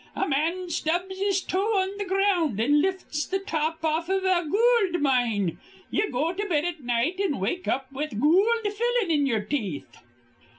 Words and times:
A 0.15 0.27
man 0.27 0.67
stubs 0.71 1.15
his 1.19 1.41
toe 1.43 1.77
on 1.77 1.95
th' 1.99 2.07
ground, 2.07 2.59
an 2.59 2.81
lifts 2.81 3.27
th' 3.27 3.45
top 3.45 3.85
off 3.85 4.09
iv 4.09 4.23
a 4.25 4.49
goold 4.49 4.99
mine. 4.99 5.59
Ye 5.91 6.09
go 6.09 6.33
to 6.33 6.45
bed 6.49 6.65
at 6.65 6.81
night, 6.81 7.19
an' 7.19 7.37
wake 7.39 7.67
up 7.67 7.85
with 7.91 8.19
goold 8.19 8.63
fillin' 8.63 9.11
in 9.11 9.27
ye'er 9.27 9.45
teeth." 9.45 9.97